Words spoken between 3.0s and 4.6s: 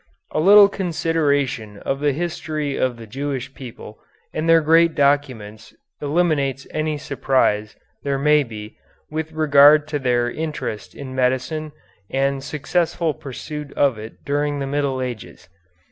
Jewish people and their